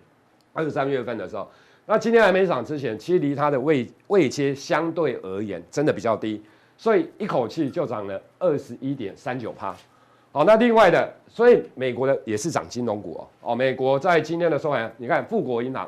[0.52, 1.48] 二三月份的时候，
[1.86, 6.42] 那今天还没涨之前，其实离它的位位阶相对而言真的比较低。
[6.76, 9.76] 所以一口气就涨了二十一点三九趴，
[10.32, 15.88] 好，那另外的，所以美国的也是涨金融股哦，哦，美国在今天的收盘，你看富国银行，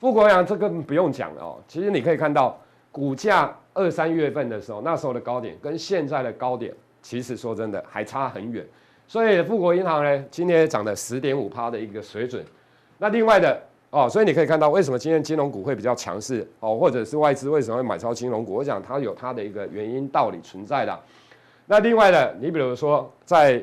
[0.00, 2.60] 富国银行这个不用讲了哦，其实你可以看到
[2.90, 8.66] 股价二三月份的时候，那时候的高点跟现在的高点其实说真的还差很远。
[9.06, 12.42] 所以富国银行呢，今天涨了十点五趴的一个水准。
[12.96, 18.54] 那另外的哦，所以你可以看到为什么今天金融股会比较强势哦，或者是外资为什么会买超金融股？
[18.54, 20.98] 我想它有它的一个原因道理存在的。
[21.66, 23.62] 那另外的，你比如说在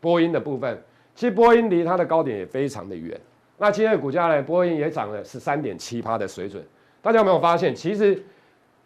[0.00, 0.80] 波音的部分，
[1.14, 3.20] 其实波音离它的高点也非常的远。
[3.58, 6.64] 那今天的股价呢，波音也涨了十三点七趴的水准。
[7.02, 8.22] 大家有没有发现，其实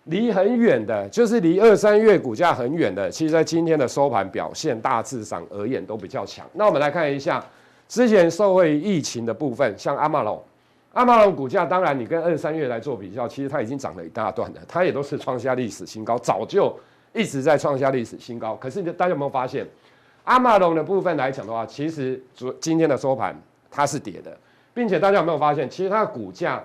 [0.04, 6.44] 离很远的，就是离二三月股价很远的，其实在今天的收盘表现大致上而言都比较强。
[6.54, 7.44] 那我们来看一下
[7.86, 10.42] 之前受惠疫情的部分，像阿玛龙，
[10.94, 16.74] 阿玛龙股价当然你跟二三月来做比较，其实它已经涨了一大段了，它也都是创下历史新高，早就
[17.12, 18.56] 一直在创下历史新高。
[18.56, 19.66] 可是大家有没有发现，
[20.24, 23.38] 阿玛龙的部分来讲的话，其实昨今天的收盘
[23.70, 24.34] 它是跌的，
[24.72, 26.64] 并且大家有没有发现，其实它的股价。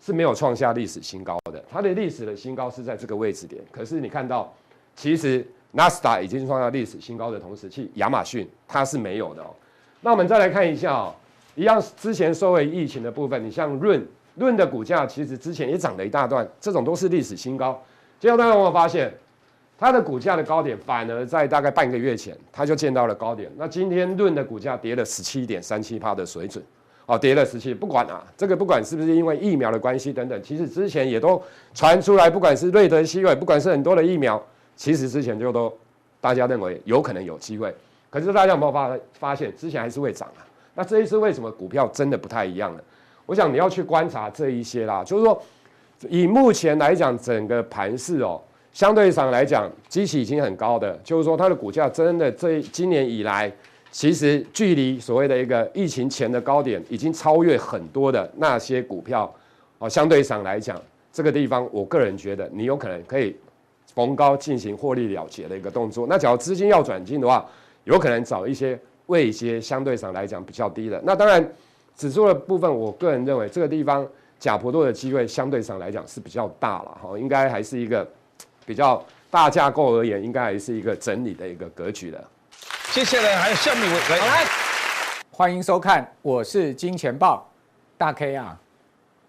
[0.00, 3.62] 是没有创下历史新高的，它的历史的新高是在这个位置点。
[3.70, 4.52] 可是你看到，
[4.94, 9.54] 其实纳斯达已经创下历史新高的同时，去亚马逊它是没有的哦。
[10.00, 11.14] 那我们再来看一下哦，
[11.54, 14.06] 一样之前受惠疫情的部分，你像润
[14.36, 17.82] 润的股价，其实之前也涨了一大段，这种都是历史新高。
[18.20, 19.12] 结果大家有没有发现，
[19.78, 23.50] 它的股价的高点反而在大概半个月前，它就见到了高点。
[23.56, 26.62] 那今天润的股价跌了十七点三七趴的水准。
[27.06, 31.40] 哦，跌了十七，不管啊，这个不管是不是因为疫苗的关系等等，其实之前也都
[31.72, 34.42] 传出来，不管是瑞德西韦，不管是很多的疫苗，
[34.74, 35.72] 其实之前就都
[36.20, 37.72] 大家认为有可能有机会，
[38.10, 40.42] 可是大家有没有发发现，之前还是会涨啊？
[40.74, 42.82] 那这一次为什么股票真的不太一样呢？
[43.24, 45.40] 我想你要去观察这一些啦，就是说
[46.08, 48.42] 以目前来讲，整个盘势哦，
[48.72, 53.52] 相对上来讲，机器已经很高的，就是说它的股价真的这今年以来。
[53.96, 59.34] 其实距离所谓的一个疫情前的高点已经超越很多的那些股票，
[59.78, 60.78] 哦，相对上来讲，
[61.10, 63.34] 这个地方我个人觉得你有可能可以
[63.94, 66.06] 逢高进行获利了结的一个动作。
[66.06, 67.48] 那假如资金要转进的话，
[67.84, 71.00] 有可能找一些位阶相对上来讲比较低的。
[71.02, 71.42] 那当然，
[71.96, 74.06] 指数的部分，我个人认为这个地方
[74.38, 78.06] 假波多的机会相对上来讲是比较大了哈，应该还是一个
[78.66, 82.22] 比较大架构而言，应该还是一个整理的一个格局的。
[82.96, 84.44] 接下来还有下面一位来，好来，
[85.30, 87.46] 欢迎收看，我是金钱豹
[87.98, 88.58] 大 K 啊，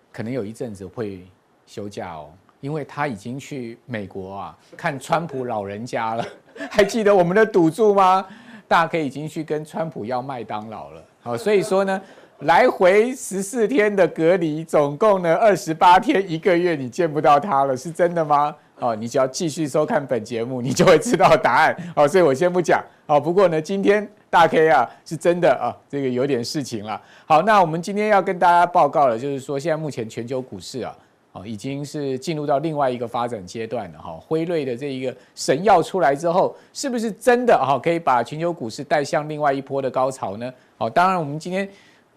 [0.10, 1.28] 可能有一阵子会
[1.66, 2.30] 休假哦，
[2.62, 6.26] 因为他已经去美国啊看川普老人家了，
[6.72, 8.26] 还记得我们的赌注吗？
[8.70, 12.02] 大 K 已经去跟川普要麦当劳了，好，所以说呢，
[12.40, 18.56] 来回十四天的隔离，总共呢二十八天，一个月你见不到他了，是真的吗？
[18.80, 21.76] 哦，你只要继续收看本节目，你就会知道答案。
[21.96, 22.80] 好，所以我先不讲。
[23.08, 27.02] 好，不过呢，今天大 K 啊是真的啊，这个有点事情了。
[27.26, 30.96] 好，那我们今天要跟大家报告的，就是说现在目前全球股市啊，
[31.32, 34.00] 哦，已经是进入到另外一个发展阶段了。
[34.00, 40.54] 哈，辉瑞的这一个神药出来之后，是不是真的哈可以把全球股市带向另外一波的高潮呢？
[40.78, 41.68] 好，当然我们今天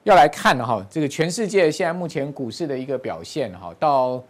[0.02, 4.22] 要来看哈，这个全世界现在目前股市的一个表现哈，到。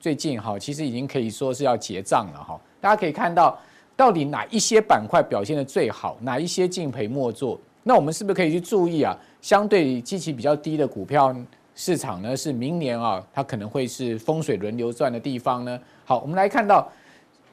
[0.00, 2.60] 最近哈，其实已经可以说是要结账了哈。
[2.80, 3.58] 大家可以看到，
[3.96, 7.58] 到底哪一些板块表现得最好，哪一些敬陪末座？
[7.82, 9.16] 那我们是不是可以去注意啊？
[9.40, 11.34] 相对基期比较低的股票
[11.74, 15.80] 市场呢，是明年啊，它可能会是风水轮流转的地方呢。
[16.04, 16.88] 好，我们来看到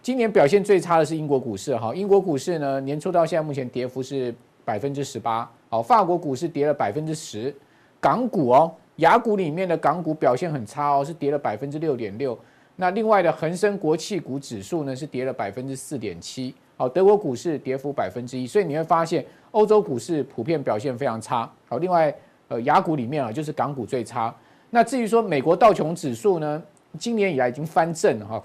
[0.02, 1.96] 今年表现最差的是英国股市哈。
[1.96, 5.50] 英国股市呢，年初到现在目前跌幅是百分之十八。
[5.70, 7.56] 好，法国股市跌了百分之十，
[8.00, 8.72] 港股哦。
[8.98, 12.38] 亚股里面的港股表现很差哦，是跌了百分之六点六。
[12.78, 16.54] 那另外的恒生国企股指数呢，是跌了百分之四点七。
[16.78, 18.46] 好，德国股市跌幅百分之一。
[18.46, 21.50] 所以你会发现，欧洲股市普遍表现非常差。
[21.68, 22.14] 好，另外
[22.50, 24.34] 呃亚股里面啊，就是港股最差。
[24.70, 26.62] 那至于说美国道琼指数呢，
[27.00, 28.44] 今年以来已经翻正哈，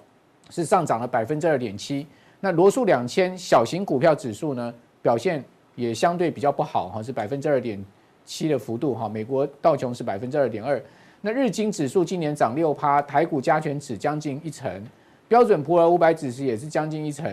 [0.48, 2.06] 是上涨了百分之二点七。
[2.38, 7.84] 那罗素两千小型股票指数呢，表现也相对比较不好哈，是百分之二点。
[8.30, 10.80] 七的幅度哈，美国道琼是百分之二点二，
[11.22, 14.70] 那日经指数今年涨六趴，台股加权指将近一成，
[15.26, 17.26] 标准普尔五百指数也是将近一成，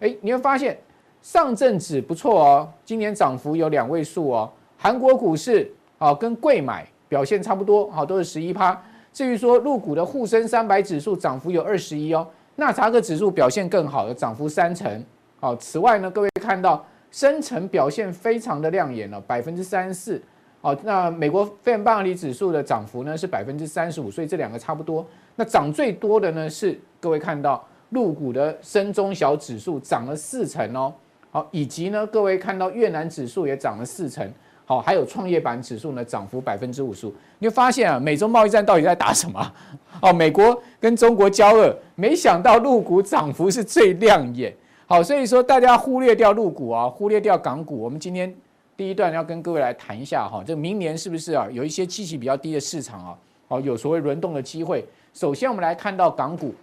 [0.00, 0.76] 哎，你会发现
[1.22, 8.78] 上证指不错哦，今年涨幅有两位数哦，韩国股市啊跟贵买表现差不多，好都是十一趴，
[9.10, 15.02] 至于说入股的沪深三百指数涨幅有二十一哦，纳查克指数表现更好的涨幅三成，
[15.40, 20.22] 好，此外呢，各位看到深成表现非常的亮眼了，百分之三十四。
[20.62, 25.04] 好，那美国费城半导体指数的涨幅呢是百分之三十五，所以这两个差不多。
[25.34, 30.94] 那涨最多的呢是各位看到陆股的深中小指数涨了四成哦。
[31.32, 34.24] 好，以及呢各位看到越南指数也涨了四成。
[34.64, 37.14] 好，还有创业板指数呢涨幅百分之五十五。
[37.40, 39.52] 你会发现啊，美中贸易战到底在打什么？
[40.00, 44.54] 哦，美国跟中国交恶，没想到陆股涨幅是最亮眼。
[44.86, 47.80] 好，所以说大家忽略掉陆股啊，忽略掉港股。
[47.80, 48.32] 我们今天
[48.76, 54.84] 第一段要跟各位来谈一下哈，这明年是不是啊有一些气息比较低的市场啊，好有所谓轮动的机会。
[55.12, 56.54] 首先我们来看到港股，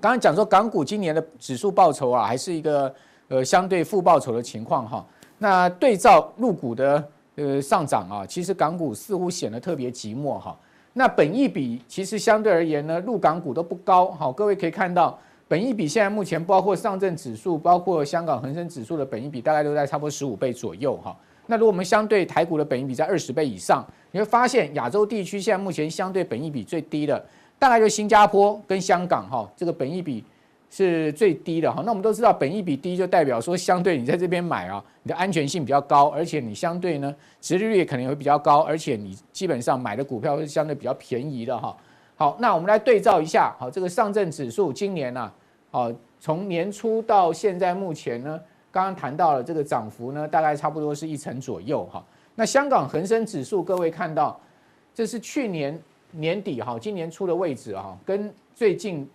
[0.00, 2.92] 刚刚讲说港股今年的指数报酬啊，还是一个
[3.28, 5.06] 呃相对负报酬的情况哈。
[5.38, 10.58] 那对照入股的呃上涨啊，其实港股似乎显得特别寂寞哈。
[10.92, 14.10] 那本益比其实相对而言呢，入港股都不高。
[14.10, 15.16] 好，各位可以看到，
[15.50, 21.16] 本益比现在目前包括上证指数、包括香港恒生指数的本益比，大概都在差不多十五倍左右哈。
[21.48, 27.26] 那如果我们相对台股的本益比在二十倍以上，你会发现亚洲地区现在目前相对本益比最低的，
[27.58, 30.24] 大概就新加坡跟香港哈，这个本益比。
[30.72, 41.76] 是最低的哈，那我们都知道，本益比低就代表说，相对你在这边买啊，你的安全性比较高，而且你相对呢，殖利率也可能会比较高，而且你基本上买的股票是相对比较便宜的哈。
[42.14, 45.28] 好，那我们来对照一下，好，这个上证指数今年呢，
[45.70, 52.04] 好，从年初到现在目前呢，刚刚谈到了这个涨幅呢，大概差不多是一成左右哈。
[52.34, 54.38] 那香港恒生指数，各位看到，
[54.94, 55.80] 这是去年
[56.12, 59.08] 年底哈，今年初的位置哈，跟最近。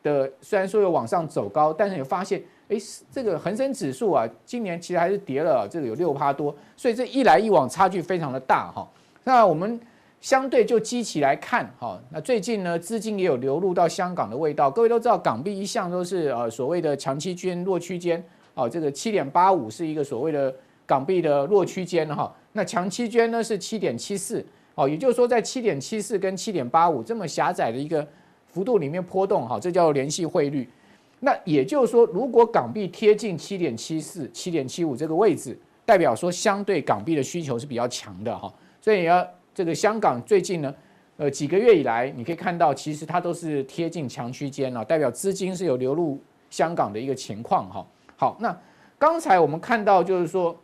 [0.00, 2.76] 的虽然说有往上走高，但是你发现，哎，
[3.10, 8.88] 这个恒生指数啊，今年其实还是跌了，这个有六趴多，所以这一来一往差距非常的大哈。
[9.24, 9.78] 那我们
[10.20, 14.70] 相对就基期来看哈，那最近呢，资金也有流入到香港的味道。
[14.70, 18.22] 各位都知道，港币一向都是呃所谓的强期均弱区间，
[18.54, 20.54] 哦，这个七点八五是一个所谓的
[20.86, 22.34] 港币的弱区间哈。
[22.52, 28.06] 那强期均呢是七点七四，哦，也就是说在七点七四跟七点八五这么狭窄的一个。
[28.50, 30.66] 幅度里面波动，哈，这叫做联系汇率。
[31.20, 38.52] 那也就是说，如果港币贴近七点七四、七点七五这个位置，代表说相对港币的需求是比较强的，哈。
[38.80, 39.24] 所以要
[39.58, 40.72] 这个香港最近呢，
[41.16, 46.16] 呃，几个月以来，你可以看到，其实它都是贴近强区间了，代表资金是有流入
[46.48, 47.84] 香港的一个情况，哈。
[48.16, 48.56] 好，那
[49.00, 50.56] 刚才我们看到就是说，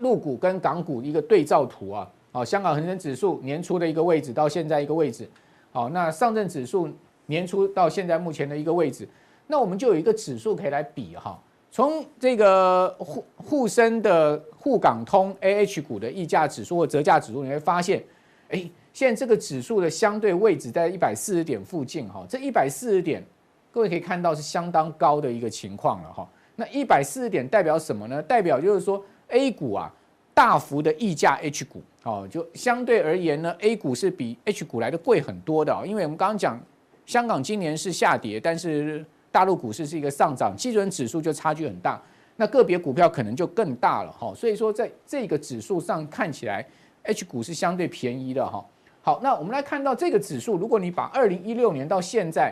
[0.00, 5.26] 陆股跟港股一个对照图啊，啊，香港恒生指数年初的一个位置到现在一个位置。
[5.72, 6.90] 好，那上证指数
[7.24, 9.08] 年初到现在目前的一个位置，
[9.46, 11.42] 那我们就有一个指数可以来比哈。
[11.70, 18.02] 从这个沪沪深的沪港通 AH 股的溢价指数或折价指数，你会发现，
[18.48, 22.24] 哎，现在这个指数的相对位置在一百四十点附近哈。
[22.28, 23.22] 这一百四十点，
[23.70, 26.28] 各位可以看到是相当高的一个情况了哈。
[26.54, 28.22] 那一百四十点代表什么呢？
[28.22, 29.92] 代表就是说 A 股啊。
[30.36, 36.60] 大幅的溢价 H 股，哦，就相对而言呢，A 股是比 H 股来的贵很多的，因为我们刚刚讲，
[37.06, 39.02] 香港今年是下跌，但是
[39.36, 42.00] 大陆股市是一个上涨，基准指数就差距很大，
[42.36, 46.66] 那个别股票可能就更大了，哈，所以说在这个指数上看起来
[47.02, 48.64] ，H 股是相对便宜的，哈。
[49.02, 52.50] 好，那我们来看到这个指数，如果你把二零一六年到现在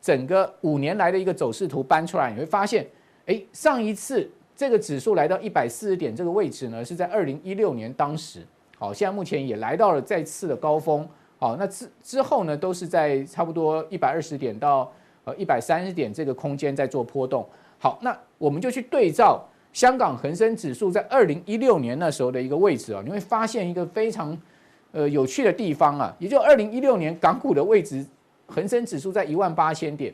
[0.00, 2.84] 整个五年来的一个走势图搬出来，你会发现，
[3.26, 4.28] 哎，上一次。
[4.56, 8.46] 这个指数来到一百四十点这个位置呢，是在二零一六年当时，
[8.78, 11.08] 好，现在目前也来到了再次的高峰，
[11.40, 14.92] 好，那之之后呢，都是在差不多一百二十点到
[15.24, 17.46] 呃一百三十点这个空间在做波动，
[17.78, 24.36] 好，那我们就去对照香港恒生指数在二零一六年那时候的一个位置啊，你会发现一个非常
[24.92, 28.04] 呃有趣的地方啊，也就二零一六年港股的位置，
[28.46, 30.12] 恒生指数在一万八千点，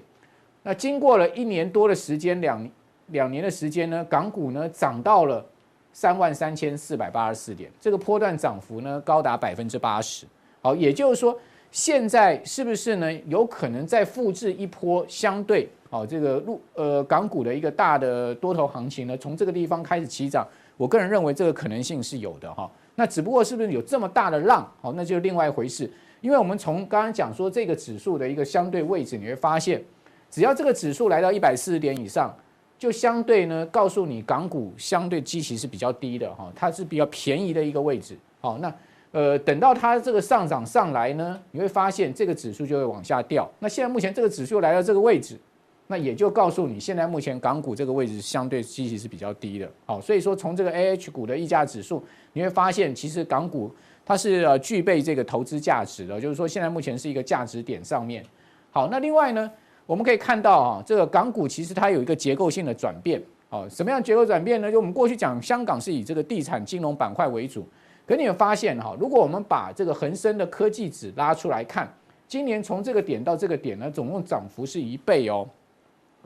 [0.62, 2.68] 那经过了一年多的时间，两。
[3.12, 5.44] 两年的时间呢，港股呢涨到了
[5.92, 10.24] 三万三千四百八十四点，这个波段涨幅呢高达百分之八十。
[10.62, 11.36] 好，也就是说，
[11.70, 19.16] 现在是不是呢有可能再复制一波相对好这个陆呃港股的一个大的多头行情呢？
[19.16, 22.70] 从这个地方开始起涨，我个人认为这个可能性是有的哈。
[22.94, 24.70] 那只不过是不是有这么大的浪？
[24.80, 25.90] 好，那就另外一回事。
[26.20, 29.82] 因为我们从刚刚讲说这个指数的一个相对位置，你会发现，
[30.30, 32.34] 只要这个指数来到一百四十点以上。
[32.78, 38.16] 就相对呢，告诉你港股相对基期是比较低的哈，它是比较便宜的一个位置。
[38.40, 38.74] 好，那
[39.12, 43.50] 呃等到它这个上涨上来呢，你会发现这个指数就会往下掉。
[43.58, 45.38] 那现在目前这个指数来到这个位置，
[45.86, 49.68] 那也就告诉你现在目前港股这个位置相对基期是比较低的。
[49.84, 58.24] 好，所以说从这个 AH 股的溢价指数，你会发现其实港股它是呃具备这个投资价值的，就是说现在目前是一个价值点上面。
[58.70, 59.50] 好，那另外呢？
[59.86, 63.20] 我们可以看到啊，这个港股其实它有一个结构性的转变。
[63.48, 64.70] 哦，什么样结构转变呢？
[64.70, 67.66] 就我们过去讲，香港是以这个地产金融板块为主。
[68.10, 71.88] 可你有发现哈，如果我们把这个恒生的科技指拉出来看，
[72.26, 75.48] 今年从这个点到这个点呢，总共涨幅是一倍哦。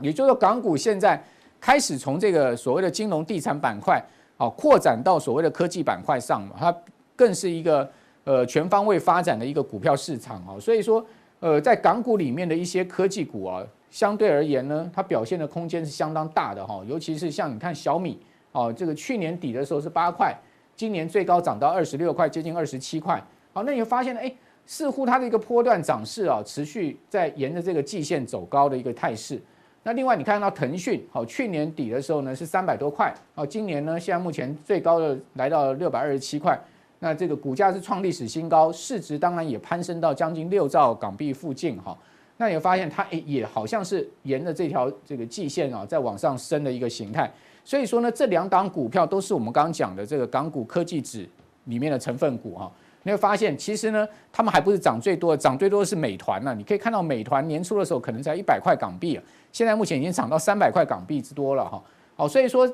[0.01, 1.23] 也就是说，港股现在
[1.61, 4.03] 开始从这个所谓的金融地产板块，
[4.39, 6.75] 哦，扩展到所谓的科技板块上，它
[7.15, 7.87] 更是一个
[8.25, 10.59] 呃全方位发展的一个股票市场哦。
[10.59, 11.05] 所以说。
[11.41, 18.19] 呃，在港股里面的一些科技股啊，相对而言呢，它表现的空间是相当大的哈，尤其是像你看小米
[18.53, 20.35] 哦，这个去年底的时候是八块，
[20.77, 23.23] 今年最高涨到二十六块，接近二十七块。
[23.53, 24.33] 好，那你会发现哎，
[24.67, 29.41] 似乎它的一个波段涨势啊，持续在沿着这个季线走高的一个态势。
[29.83, 36.59] 那另外你看到腾讯，好，去年底的时候呢是三百多块，好，今年呢现在目前最高的来到了六百二十七块，
[37.01, 41.97] 那这个股价是创历史新高，市值当然也攀升到将近六兆港币附近哈。
[42.39, 47.31] 那你会发现它诶也好像是沿着这条这个季线啊在往上升的一个形态，
[47.65, 51.29] 所以说呢这两档股票都是我们刚刚讲的这个港股科技指
[51.65, 52.71] 里面的成分股哈。
[53.07, 59.23] 你会发现其实呢他们还不是涨最多的，涨最多的是美团呐，你可以看到美团年初的时候可能才一百块港币啊。
[59.53, 61.83] 现在目前已经涨到三百块港币之多了哈，
[62.17, 62.71] 好，所以说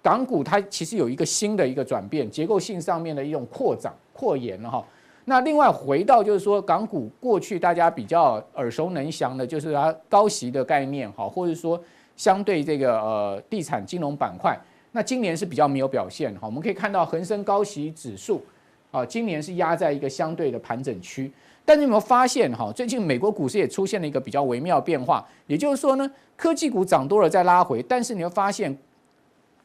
[0.00, 4.84] 港股它其实有一个新的一个转变，结构性上面的一种扩展、扩延了哈。
[5.24, 11.78] 那另外回到就是说港股过去大家比较耳熟能详的，就是它高息的概念哈，或者说
[12.16, 14.58] 相对这个呃地产金融板块，
[14.92, 16.46] 那今年是比较没有表现哈。
[16.46, 18.42] 我们可以看到恒生高息指数
[18.90, 21.30] 啊，今年是压在一个相对的盘整区。
[21.68, 22.72] 但你有没有发现哈？
[22.72, 28.78] 最近美国股市也出现了一个比较微妙变化，也就是说呢，科技股涨多了再拉回，但是你会发现，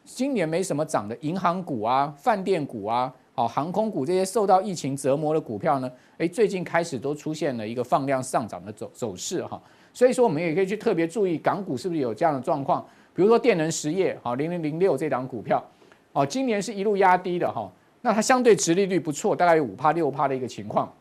[0.03, 9.61] 今年没什么涨的银行股啊、饭店股啊、好航空股这些受到疫情折磨的股票呢，诶，最近开始都出现了一个放量上涨的走走势哈。
[9.93, 15.63] 所以说，我们也可以去特别注意港股是不是有这样的状况，比如说电能实业好零零零六这档股票，
[16.13, 17.71] 哦，今年是一路压低的哈，
[18.01, 20.91] 那它相对殖利率不错，大概有五趴六趴的一个情况。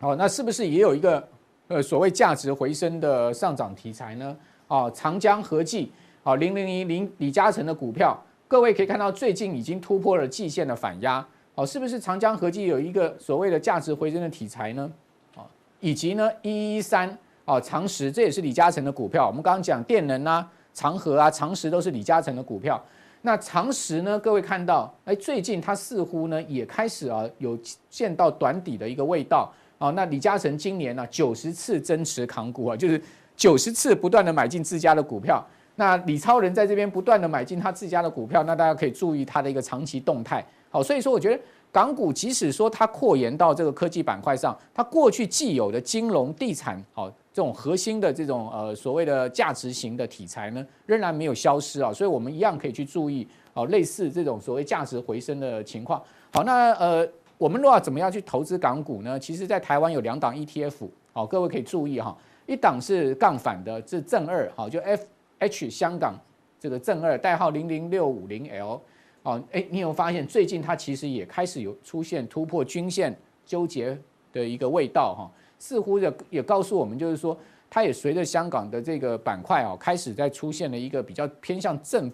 [0.00, 1.28] 哦，那是不是也有一个
[1.68, 4.36] 呃所谓价值回升的上涨题材呢？
[4.68, 5.90] 哦，长江和记，
[6.22, 14.90] 啊零零一零李嘉诚的股票，各位可以看到最近已经突破了季线的反压，哦，是不是长江和记有一个所谓的价值回升的题材呢？
[15.36, 15.42] 哦，
[15.80, 17.18] 以及呢一一三
[17.50, 22.80] 啊长实，这也是李嘉诚的股票，我们刚刚讲电能啊、长和啊、长实都是李嘉诚的股票，
[23.22, 29.52] 那长实呢，各位看到，哎，最近它似乎呢也开始啊有见到短底的一个味道。
[29.78, 33.02] 哦，那李嘉诚今年呢九十次增持扛股啊，就是
[33.34, 35.42] 九十次不断的买进自家的股票。
[35.76, 40.44] 那李超人在这边不断的买进他自家的股票，那大家可以注意他的一个长期动态。
[40.68, 41.42] 好，所以说我觉得
[41.72, 51.92] 港股即使说它扩延到这个科技板块上，它过去既有的金融、地产，好这种核心的这种呃所谓的价值型的题材呢，仍然没有消失啊。
[51.92, 56.02] 所以我们一样可以去注意哦，类似这种所谓价值回升的情况。
[56.32, 57.08] 好，那呃。
[57.40, 59.18] 我们若要怎么样去投资港股呢？
[59.18, 62.14] 其实，在台湾有两档 ETF，好，各位可以注意哈。
[62.44, 66.14] 一档是杠反的，是正二，好，就 FH 香港
[66.58, 68.78] 这个正二，代号零零六五零 L，
[69.22, 73.98] 哦，哎，你有发现最近它其实也开始有出现突破均线纠结
[74.32, 75.30] 的一个味道哈？
[75.58, 77.36] 似乎也也告诉我们，就是说
[77.68, 82.10] 它也随着香港的这个板块啊，开始在出现了一个比较偏向正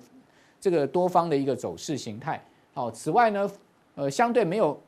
[0.60, 2.44] 这个多方的一个走势形态。
[2.74, 3.50] 好，此外呢，
[3.94, 4.78] 呃，相对没有。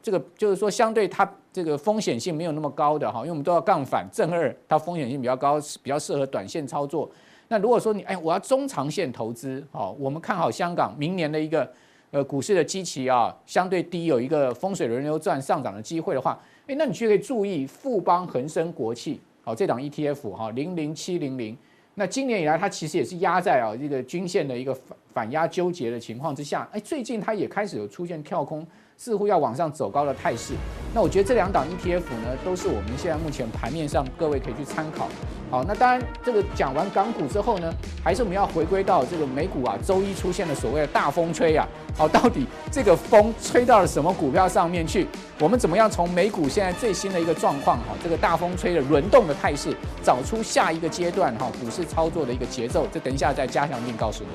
[0.00, 7.10] 这个就是说，相对它这个风险性没有那么高的哈，因为我们都要杠反正二，它风险性比较高，比较适合短线操作。
[7.48, 11.70] 那如果说你哎，我要中长线投资，好，我们看好香港明年的一个
[12.10, 21.56] 呃股市的基期啊，相对低，有一个风水轮流转上涨的机会的话，哎，那你就可以注意富邦恒生国企，好，这档 ETF 哈，零零七零零。
[21.94, 28.66] 那今年以来，它其实也是压在啊这个均线的一个反反压纠结的情况之下，哎，最近它也开始有出现跳空。
[28.96, 30.54] 似乎要往上走高的态势，
[30.94, 35.08] 那我觉得这两档 ETF 呢，都是我们现在目前盘面上各位可以去参考。
[35.50, 37.72] 好，那当然这个讲完港股之后呢，
[38.02, 41.66] 还是我们要回归到这个美股啊，周一出现了所谓的大风吹啊，
[41.96, 45.06] 好，到底这个风吹到了什么股票上面去？
[45.40, 52.86] 我们怎么样从美股现在最新的一个状况哈，这个大风吹的轮动的态势，找出下一个阶段哈股市操作的一个节奏？
[52.92, 54.30] 这等一下再加强錠告诉你。